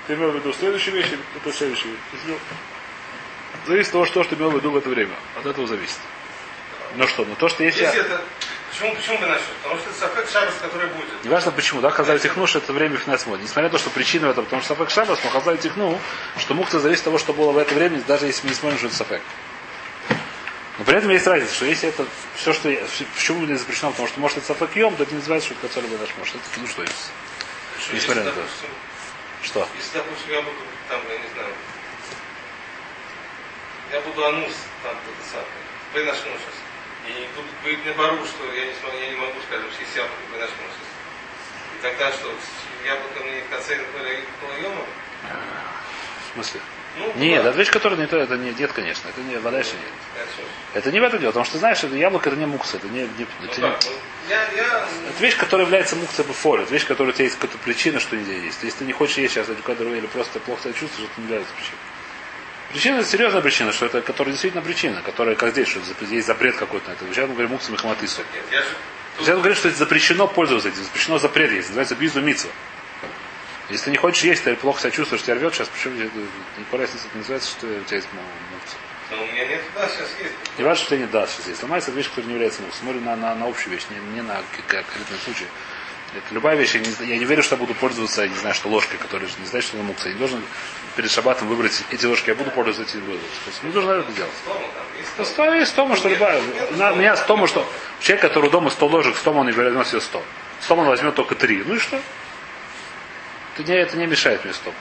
[0.09, 2.01] ты имел в виду следующую вещь, это следующую вещь.
[2.15, 2.39] Если-
[3.67, 5.15] Зависит от того, что, что ты имел в виду в это время.
[5.37, 5.99] От этого зависит.
[6.97, 7.79] Ну что, ну то, что есть...
[7.79, 8.23] Если это...
[8.71, 9.43] Почему, почему бы начал?
[9.63, 11.25] Потому что это сафек шаббас, который будет.
[11.25, 13.41] Неважно почему, да, Хазаль Техну, что это время финансмод.
[13.41, 16.01] Несмотря на то, что причина в этом, потому что Сафек Шабас, но Хазаль Техну,
[16.39, 18.79] что мукта зависит от того, что было в это время, даже если мы не смотрим,
[18.79, 19.23] что это Сафек.
[20.79, 22.81] Но при этом есть разница, что если это все, что я,
[23.15, 25.69] почему не запрещено, потому что может это Сафек Йом, то это не называется, что это
[25.69, 26.35] Кацоль наш может.
[26.37, 27.11] Это ну что есть.
[27.93, 28.43] Несмотря на то.
[29.43, 29.69] Что?
[29.77, 31.55] Если, допустим, я буду там, я не знаю,
[33.93, 36.59] я буду анус там это самое, начну сейчас.
[37.07, 40.21] И тут будет мне бару, что я не, смогу, я не могу, скажем, съесть яблоко,
[40.33, 40.89] начну сейчас.
[41.75, 43.81] И тогда что, с яблоками в конце
[44.41, 44.85] полоема?
[45.23, 46.61] В смысле?
[46.99, 49.09] Ну, Нет, это вещь, которая не то, это не нет, конечно.
[49.09, 49.93] Это не вода еще нет.
[50.15, 50.49] Хорошо.
[50.75, 52.89] Это не в этом дело, потому что ты знаешь, что яблоко это не мукса, это
[52.89, 53.75] не, не- Ну это не- ну,
[54.29, 56.65] я, я, Это вещь, которая является мукцией по фоле.
[56.65, 58.63] Это вещь, которая у тебя есть какая-то причина, что нельзя есть.
[58.63, 61.53] Если ты не хочешь есть сейчас кадру или просто плохо себя чувствуешь, это не является
[61.55, 61.79] причиной.
[62.73, 65.81] Причина это серьезная причина, что это которая действительно причина, которая как здесь, что
[66.11, 67.05] есть запрет какой-то на это.
[67.07, 68.21] Сейчас мы говорим мукса мехматысу.
[68.35, 68.69] нет, я же,
[69.19, 72.51] Сейчас мы говорим, что это запрещено пользоваться этим, запрещено запрет есть, называется бизу митсва.
[73.71, 76.11] Если ты не хочешь есть, ты плохо себя чувствуешь, тебя рвет, сейчас почему это
[76.57, 78.77] никакой разницы это называется, что у тебя есть мукса.
[79.11, 80.35] ну, у меня нет, да, сейчас есть.
[80.57, 81.63] Не важно, что тебя не даст сейчас есть.
[81.63, 82.81] Ломается вещь, которая не является муксом.
[82.81, 85.47] Смотрим на, на, на общую вещь, не, не на конкретный случай.
[86.15, 88.55] Это любая вещь, я не, я не верю, что я буду пользоваться, я не знаю,
[88.55, 90.09] что ложкой, которая не знает, что она мукса.
[90.09, 90.43] Я не должен
[90.97, 93.19] перед шабатом выбрать эти ложки, я буду пользоваться этими буду.
[93.19, 94.33] То есть Не должен это делать.
[94.47, 95.27] Ну, стома.
[95.27, 96.41] сто есть стома, что любая.
[96.79, 100.01] На, у меня стома, что человек, который дома 100 ложек, стома он не возьмет себе
[100.01, 100.23] 100.
[100.63, 101.65] Стома он возьмет только 3.
[101.67, 102.01] Ну и что?
[103.59, 104.77] Это не, это не мешает мне стома.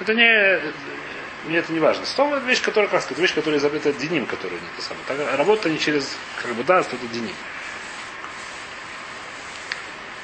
[0.00, 0.60] Это не,
[1.44, 2.06] мне это не важно.
[2.06, 5.04] Стома это вещь, которая, как сказать, вещь, которая забыта деним, которая не то самое.
[5.06, 7.34] Так, работа не через, как бы, да, что это деним.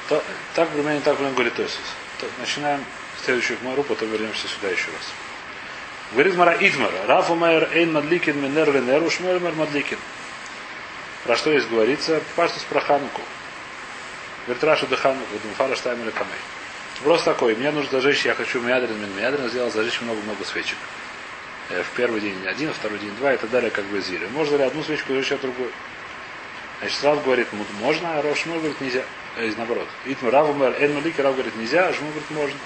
[0.08, 1.78] То, так примерно так будем говорить Тойсус.
[2.18, 2.82] То, Начинаем
[3.22, 5.12] следующую гмару, потом вернемся сюда еще раз.
[6.12, 6.90] Говорит Мара Идмар.
[7.06, 9.98] Рафа Майер Эйн Мадликин Минер Ленер Ушмер Мадликин.
[11.24, 12.22] Про что здесь говорится?
[12.36, 13.20] Паштус про Хануку.
[14.46, 16.40] Говорит Раша де Хануку, Думфара Камей.
[17.00, 17.54] Вопрос такой.
[17.54, 20.76] Мне нужно зажечь, я хочу Миядрин Мин Миядрин сделать зажечь много-много свечек.
[21.70, 24.26] Э, В первый день один, второй день два и так далее, как бы зири.
[24.28, 25.70] Можно ли одну свечку зажечь, а другую?
[26.80, 29.02] Значит, Рав говорит, «М- можно, а Рошму говорит, нельзя.
[29.36, 29.88] Э, наоборот.
[30.06, 32.58] Итм Рав умер, Эн Малики, Рав говорит, нельзя, а Шму говорит, можно.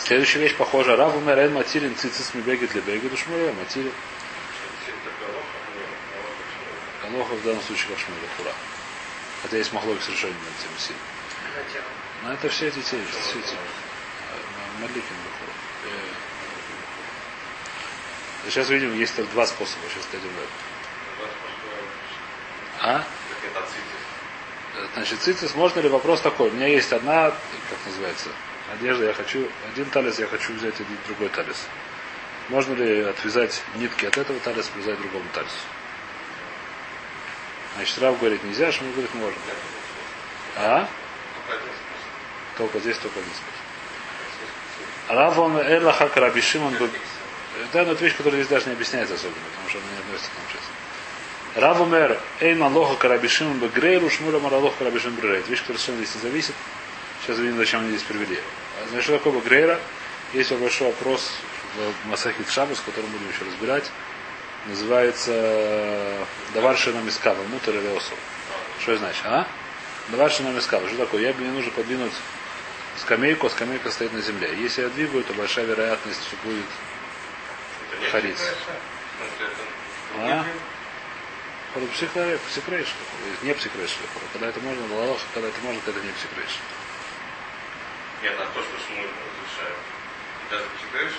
[0.00, 0.96] Следующая вещь похожа.
[0.96, 3.92] Рав умер, Эн Матирин, Цицис Мибеги для Беги, Душмуре, Матирин.
[7.04, 8.52] Алоха в данном случае как Шмуре, Хура.
[9.42, 11.00] Хотя есть махлок совершенно над тем сильно.
[12.22, 13.58] Но это все эти, те- все эти э,
[14.80, 15.52] Маликин Бахура.
[15.84, 15.88] Э,
[18.50, 19.82] Сейчас видим, есть два способа.
[19.92, 20.52] Сейчас дойдем до этого.
[22.80, 23.04] А?
[24.94, 26.50] Значит, цицис, можно ли вопрос такой?
[26.50, 28.28] У меня есть одна, как называется,
[28.72, 31.66] одежда, я хочу, один талис, я хочу взять один другой талис.
[32.48, 35.52] Можно ли отвязать нитки от этого талиса, привязать к другому талису?
[37.76, 39.38] Значит, Рав говорит, нельзя, Шму говорит, можно.
[40.56, 40.88] А?
[42.58, 43.44] Только здесь, только способ.
[45.08, 46.90] Рав он Эла Хака Раби Шимон бы-
[47.72, 50.30] Да, но это вещь, которая здесь даже не объясняется особенно, потому что она не относится
[50.30, 51.62] к нам сейчас.
[51.62, 55.36] Рав умер Эйман Лоха Карабишим Бегрейру Шмуля Маралоха Карабишим Брейр.
[55.36, 56.54] Это вещь, которая совершенно здесь не зависит.
[57.22, 58.38] Сейчас увидим, зачем они здесь привели.
[58.82, 59.80] А Значит, что такое Бегрейра?
[60.34, 61.30] Есть большой вопрос
[62.04, 63.90] в Масахит Шабас, который мы будем еще разбирать.
[64.66, 68.18] Называется Давар Шина Мискава, Мутер или Осов.
[68.80, 69.22] Что это значит?
[69.24, 69.46] А?
[70.08, 70.86] Давар Шина Мискава.
[70.88, 71.22] Что такое?
[71.22, 72.12] Я, мне нужно подвинуть
[72.98, 74.54] скамейку, а скамейка стоит на земле.
[74.56, 76.64] Если я двигаю, то большая вероятность, что будет
[78.10, 78.38] Хариц.
[80.16, 80.44] А?
[81.72, 82.88] Просто психрейш, психрейш,
[83.42, 83.96] не психрейш.
[84.32, 86.58] Когда это можно, лалах, когда это можно, когда не психрейш.
[88.22, 89.76] Нет, а то, что Шмуль разрешает.
[90.50, 91.16] Даже психрейша?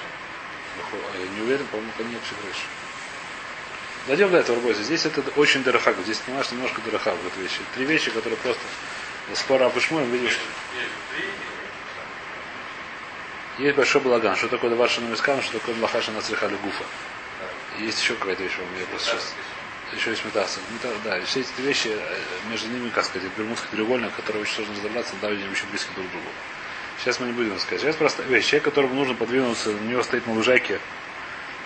[1.20, 2.58] Я не уверен, по-моему, это не психрейш.
[4.08, 4.82] Дойдем до этого, Рабойса.
[4.84, 5.96] Здесь это очень дорохак.
[6.04, 7.60] Здесь понимаешь немножко дорохак в этой вещи.
[7.76, 8.63] Три вещи, которые просто
[9.36, 10.39] спора об Ишмуем, видишь,
[10.76, 11.26] Есть три,
[13.60, 14.36] есть большой балаган.
[14.36, 16.84] Что такое Даварша Намискан, что такое Млахаша Нацрихали Гуфа.
[17.80, 19.34] Есть еще какая-то вещь, я просто сейчас
[19.93, 20.60] еще есть метаться.
[20.72, 22.17] Мета- Да, все эти вещи, э,
[22.50, 26.08] между ними, как сказать, бермудский треугольник, который очень сложно разобраться, да, видимо, очень близко друг
[26.08, 26.28] к другу.
[27.00, 27.82] Сейчас мы не будем сказать.
[27.82, 28.45] Сейчас просто вещь.
[28.48, 30.80] Человек, которому нужно подвинуться, у него стоит на лужайке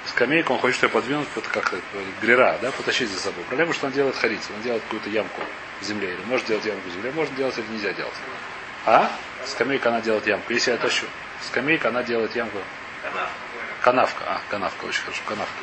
[0.08, 1.82] скамейка, он хочет ее подвинуть, под, как это,
[2.22, 3.44] грера, да, потащить за собой.
[3.46, 5.42] Проблема, что он делает харицу, он делает какую-то ямку
[5.82, 6.14] в земле.
[6.14, 8.14] Или может делать ямку в земле, можно делать или нельзя делать.
[8.86, 9.12] А?
[9.46, 10.54] Скамейка, она делает ямку.
[10.54, 11.06] Если я тащу.
[11.42, 12.60] Скамейка, она делает ямку.
[13.82, 14.24] Канавка.
[14.26, 15.22] А, канавка, очень хорошо.
[15.26, 15.54] Канавка.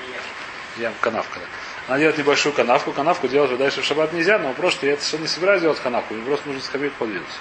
[0.76, 1.46] Ям, канавка, да.
[1.88, 2.92] Она делает небольшую канавку.
[2.92, 6.14] Канавку делать дальше в шаббат нельзя, но просто я совершенно не собираюсь делать канавку.
[6.14, 7.38] Мне просто нужно скамейку подвинуться.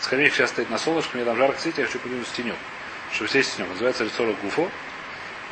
[0.00, 2.56] Скамейка сейчас стоит на солнышке, мне там жарко сидеть, я хочу подвинуться тенек.
[3.12, 3.70] Чтобы сесть тенек.
[3.70, 4.68] Называется лицо гуфо.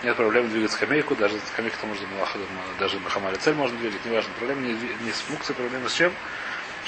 [0.03, 2.07] Нет проблем двигать скамейку, даже скамейку можно
[2.79, 4.31] даже Махамаля цель можно двигать, неважно.
[4.39, 6.13] Проблема не, не с функцией, проблема с чем?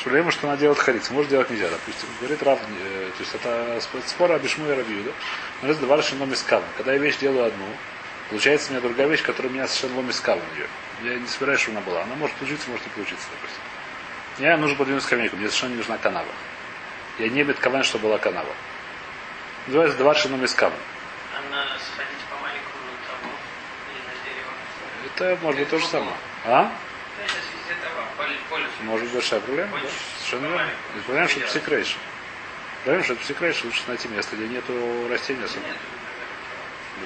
[0.02, 1.10] Проблема, что она делает хариц.
[1.10, 1.68] Может делать нельзя.
[1.68, 5.12] Допустим, говорит Рав, э, то есть это сп- спор об Ишму и да?
[5.62, 6.62] Но это два решено скам.
[6.76, 7.66] Когда я вещь делаю одну,
[8.30, 10.66] получается у меня другая вещь, которая у меня совершенно ломит скам нее.
[11.02, 12.02] Я не собираюсь, чтобы она была.
[12.02, 13.60] Она может получиться, может не получиться, допустим.
[14.38, 16.28] Мне нужно подвинуть скамейку, мне совершенно не нужна канава.
[17.18, 18.54] Я не бед каван, чтобы была канава.
[19.66, 20.72] Называется два решено скам.
[21.36, 23.30] Она сходить по маленькому тому
[23.92, 25.36] или на дерево.
[25.36, 26.16] Это может быть то же самое.
[26.46, 26.64] А?
[26.64, 26.72] Да,
[27.28, 28.38] сейчас везде дома, поле, поле.
[28.82, 29.88] Может быть большая проблема, да?
[30.18, 30.70] Совершенно верно.
[30.96, 31.60] И Проблема, что это Идеально.
[31.60, 31.96] псикрейш.
[32.84, 35.66] Проблема, что это псикрейш, лучше найти место, где нету растения особо.
[35.66, 35.76] Нет,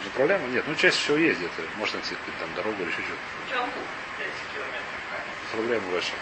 [0.00, 0.46] Это проблема?
[0.48, 1.62] Нет, ну чаще всего есть где-то.
[1.76, 3.50] Можно найти там дорогу или еще что-то.
[3.50, 3.78] Челку
[4.18, 5.52] 5 километров.
[5.52, 6.20] Проблема большая.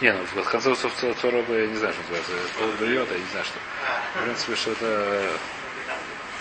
[0.00, 2.32] Не, ну в конце концов Цороба, я не знаю, что называется.
[2.56, 3.58] Слово бьет, я не знаю, что.
[4.18, 5.38] В принципе, что это
[5.86, 5.96] Там,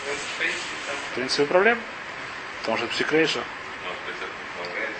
[0.07, 1.81] ну, в принципе, там в принципе проблема.
[2.61, 3.39] Потому что это псикрейша.
[3.85, 4.95] Может быть, это помогает.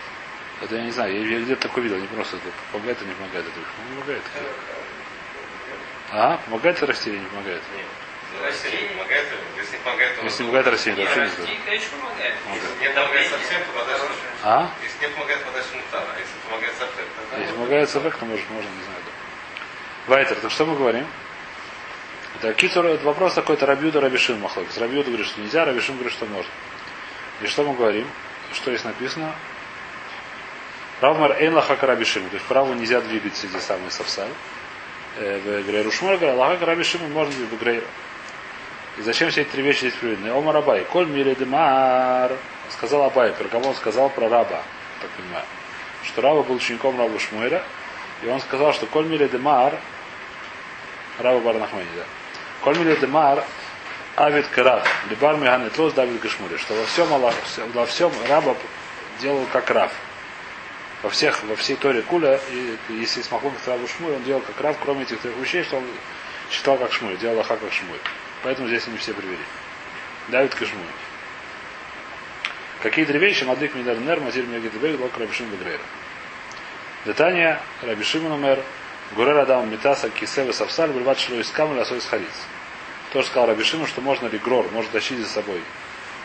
[0.61, 3.15] Это я не знаю, я, я где-то такое видел, не просто это помогает или не
[3.15, 3.45] помогает.
[3.47, 4.23] Это не помогает.
[6.11, 7.61] А, помогает это растение, не помогает.
[7.73, 10.23] Ну, растение помогает, если не помогает, то...
[10.23, 12.35] Если не помогает растение, то не вообще не помогает.
[12.43, 12.81] Помогает.
[12.81, 14.05] Не помогает совсем, то подальше.
[14.43, 14.71] А?
[14.83, 16.03] Если не помогает, подальше мутар.
[16.03, 17.41] А если помогает совсем, тогда...
[17.41, 18.99] Если помогает сафек, то может, можно, не знаю.
[20.07, 21.07] Вайтер, так что мы говорим?
[22.39, 24.77] Это кицур, это вопрос такой, это Рабиуда Рабишин Махлокис.
[24.77, 26.51] Рабиуда говорит, что нельзя, Рабишин говорит, что можно.
[27.41, 28.07] И что мы говорим?
[28.53, 29.33] Что здесь написано?
[31.01, 32.29] Равмар Эйн Лахака Рабишим.
[32.29, 34.29] То есть праву нельзя двигать самые савсаль.
[35.17, 37.85] Э, В Грейру Шморга, Лахака Рабишим можно двигать в Грейру.
[38.99, 40.29] И зачем все эти три вещи здесь приведены?
[40.29, 40.85] Омар Абай.
[40.85, 42.31] Коль мире демар.
[42.69, 43.31] Сказал Абай.
[43.31, 44.11] Про кого он сказал?
[44.11, 44.61] Про раба.
[45.01, 45.45] Так понимаю.
[46.03, 47.63] Что раба был учеником раба Шмуэля.
[48.21, 49.73] И он сказал, что Коль мире демар.
[51.17, 52.03] Раба Барнахмани, да.
[52.63, 53.43] Коль мире демар.
[54.17, 54.85] Авид Караб.
[55.09, 56.57] Либар Меганетлос Давид Гашмури.
[56.57, 57.07] Что во всем,
[57.73, 58.55] во всем раба
[59.19, 59.91] делал как раб.
[61.03, 64.77] Во всех, во всей Торе Куля, и, если смахнул Рабу Шмуй, он делал как раб,
[64.83, 65.85] кроме этих трех вещей, что он
[66.51, 67.97] считал как Шмуй, делал Аха как Шмуй.
[68.43, 69.43] Поэтому здесь они все привели.
[70.27, 70.85] Давид Кашмуй.
[72.81, 73.43] Какие три вещи?
[73.43, 75.81] Мадлик Мидар Нер, Мазир Мегидбек, Лок Рабишим Бегрейра.
[77.05, 78.59] Детания, Рабишим Номер,
[79.15, 82.27] Гурер Адам Митаса, Кисева Савсаль, Бульват Шло из Камля, Асой Хариц.
[83.11, 85.61] Тоже сказал Рабишиму, что можно ли грор, может тащить за собой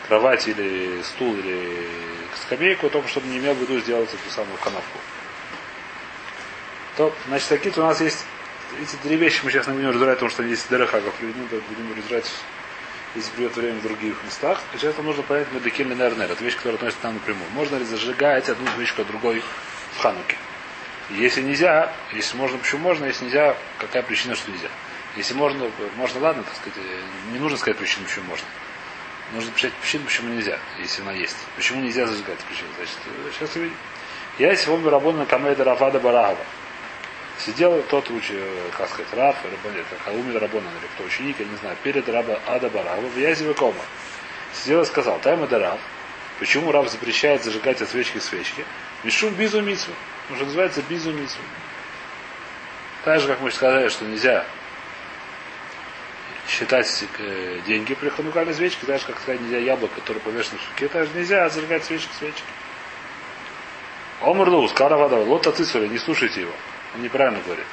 [0.07, 1.87] кровать или стул или
[2.41, 4.99] скамейку, только чтобы не имел в виду сделать эту самую канавку.
[6.95, 8.25] То, значит, такие-то у нас есть
[8.81, 12.29] эти три вещи мы сейчас не будем разбирать, потому что они есть приведены, будем разбирать,
[13.15, 14.59] если придет время в других местах.
[14.73, 16.31] Сейчас нам нужно понять Медекин Нернер.
[16.31, 17.49] Это вещь, которая относится к нам напрямую.
[17.51, 19.41] Можно ли зажигать одну свечку от другой
[19.95, 20.37] в Хануке?
[21.09, 24.67] Если нельзя, если можно, почему можно, если нельзя, какая причина, что нельзя?
[25.15, 26.77] Если можно, можно, ладно, так сказать,
[27.31, 28.45] не нужно сказать причину, почему можно.
[29.33, 31.35] Нужно писать причину, почему нельзя, если она есть.
[31.55, 32.69] Почему нельзя зажигать причину?
[32.77, 32.97] Значит,
[33.37, 33.75] сейчас увидим.
[34.39, 36.37] Я сегодня работаю на Камеда Рафада Барагова.
[37.39, 38.39] Сидел тот учи,
[38.77, 39.35] как сказать, Раф,
[40.05, 43.81] Хауми Рабонан, или кто ученик, я не знаю, перед Раба Ада Барагова, в Язеве Кома.
[44.53, 45.79] Сидел и сказал, Тайма Раф,
[46.39, 48.63] почему Раб запрещает зажигать от свечки свечки?
[49.03, 49.91] Мишум бизу митсу.
[50.35, 51.37] Что называется бизу митсу.
[53.03, 54.45] Так же, как мы сказали, что нельзя
[56.47, 60.87] считать э, деньги при ханукальной свечке, так как сказать, нельзя яблоко, которое повешено в суке,
[60.87, 62.43] так же нельзя зажигать свечки свечки.
[64.21, 66.53] Омрлу, скара вода, лота цицуля, не слушайте его.
[66.95, 67.65] Он неправильно говорит.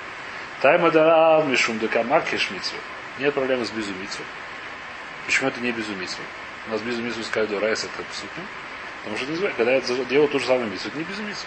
[0.61, 2.75] Тайма дарав мишум декамак шмицу.
[3.19, 4.25] Нет проблемы с безумицей.
[5.27, 6.25] Почему это не безумицей?
[6.67, 8.43] У нас безумицу до райс это абсолютно.
[9.05, 11.47] Потому что когда я делаю ту же самую мицу, это не безумицу.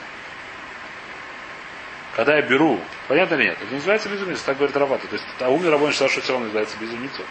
[2.18, 3.60] Когда я беру, понятно или нет?
[3.62, 5.06] Это называется безумицу, так говорит Равата.
[5.06, 7.22] То есть, а умный рабон считал, что все равно называется безумицу.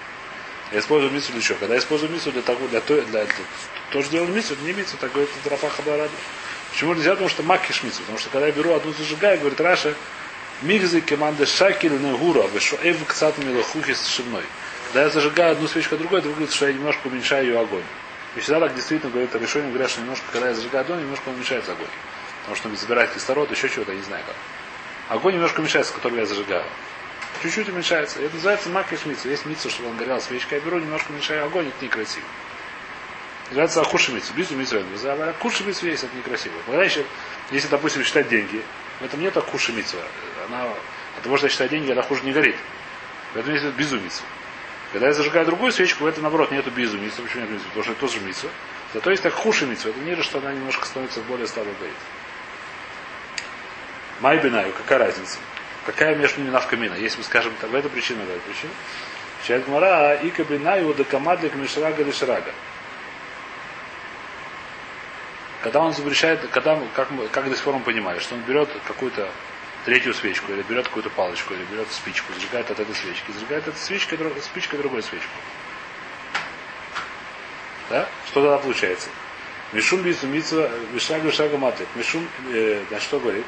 [0.71, 1.59] Я использую мицу для чего?
[1.59, 3.35] Когда я использую мицу для того, для, то, для, для
[3.91, 6.13] то, что делал мицу, не мицу, так говорит Рафа Хабарада.
[6.71, 7.11] Почему нельзя?
[7.11, 7.99] Потому что макиш мицу.
[8.03, 9.93] Потому что когда я беру одну зажигаю, говорит Раша,
[10.63, 14.45] мигзы команды шакель негура, вышо эв кцат милохухи с шивной.
[14.87, 17.83] Когда я зажигаю одну свечку, а другой, это выглядит, что я немножко уменьшаю ее огонь.
[18.37, 21.73] И всегда так действительно говорит решение, говорят, что немножко, когда я зажигаю огонь, немножко уменьшается
[21.73, 21.89] огонь.
[22.43, 24.37] Потому что он забирает кислород, еще чего-то, я не знаю как.
[25.09, 26.65] Огонь немножко уменьшается, который я зажигаю.
[27.43, 28.21] Чуть-чуть уменьшается.
[28.21, 29.29] Это называется макиш мицу.
[29.29, 30.59] Есть мицу, чтобы он горел свечкой.
[30.59, 32.25] Я беру, немножко уменьшаю огонь, это некрасиво.
[33.49, 34.33] Называется ахуши мицу.
[34.35, 34.83] Бизу мицу.
[35.29, 36.55] Акуши мицу есть, это некрасиво.
[36.67, 36.83] Когда
[37.53, 38.63] если, допустим, считать деньги,
[39.01, 39.97] в этом нет акуши мицу.
[40.49, 40.65] Она,
[41.17, 42.57] от того, что я считаю деньги, она хуже не горит.
[43.35, 44.23] Поэтому есть бизу мицу.
[44.93, 47.23] Когда я зажигаю другую свечку, в этом наоборот нету бизу мицу.
[47.23, 47.65] Почему нет бизу?
[47.67, 48.49] Потому что это тоже мицу.
[48.95, 49.91] Зато есть так хуши мицу.
[49.91, 51.95] Это ниже, что она немножко становится более слабо горит.
[54.21, 55.39] Майбинаю, какая разница?
[55.85, 56.95] Какая между ними навкамина?
[56.95, 58.73] Если мы скажем, в этой причина, в этой причине.
[59.47, 62.53] Чает Мара, и кабинаю да камадлик мишрага да шрага.
[65.63, 68.69] Когда он запрещает, когда, как, мы, как до сих пор он понимает, что он берет
[68.87, 69.29] какую-то
[69.85, 73.79] третью свечку, или берет какую-то палочку, или берет спичку, зажигает от этой свечки, зажигает от
[73.79, 75.31] свечки, спичкой другой свечку.
[77.91, 78.09] Да?
[78.27, 79.09] Что тогда получается?
[79.73, 81.89] Мишум бису митсва, мишага шага матлик.
[81.95, 83.45] Мишум, э, значит, что говорит?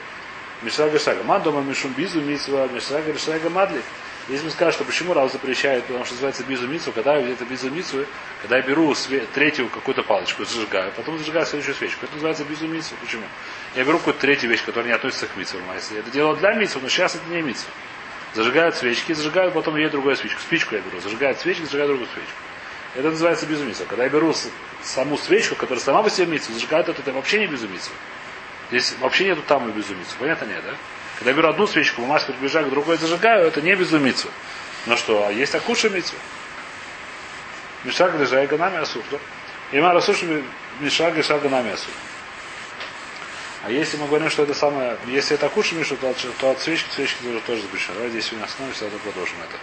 [0.62, 1.22] Мишрага Шага.
[1.24, 3.82] Ман дома Мишум Бизу Митсва, Мишрага Шага Мадлик.
[4.28, 7.46] Если мы скажем, что почему Рав запрещает, потому что называется бизу мицу, когда я это
[7.46, 8.04] бизу мицу,
[8.42, 12.04] когда я беру све- третью какую-то палочку, зажигаю, потом зажигаю следующую свечку.
[12.04, 12.94] Это называется бизу мицу.
[13.00, 13.22] Почему?
[13.74, 15.56] Я беру какую-то третью вещь, которая не относится к мицу.
[15.96, 17.64] Это дело для мицу, но сейчас это не мицу.
[18.34, 20.40] Зажигают свечки, зажигаю, потом ей другую свечку.
[20.40, 22.32] Спичку я беру, зажигают свечки, зажигаю другую свечку.
[22.96, 23.84] Это называется безумицу.
[23.88, 24.34] Когда я беру
[24.82, 27.90] саму свечку, которая сама по себе мицу, зажигают это, это вообще не безумицу.
[28.70, 30.10] Здесь вообще нету там и безумицу.
[30.18, 30.74] Понятно нет, да?
[31.18, 34.28] Когда я беру одну свечку, мамаш приближаю к другой зажигаю, это не безумицу.
[34.86, 36.14] Но что, а есть акуша мицу?
[37.84, 39.02] Мишаг лежай ганами асур.
[39.10, 39.18] Да?
[39.72, 40.22] Има расуш
[40.80, 41.92] мишаг лежай ганами асур.
[43.64, 46.88] А если мы говорим, что это самое, если это акуша мишу, то, то от свечки
[46.96, 47.94] тоже, тоже запрещено.
[47.94, 49.58] Давайте здесь сегодня остановимся, а то продолжим это.